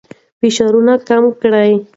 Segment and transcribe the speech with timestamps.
[0.39, 1.71] فشارونه کم کړئ.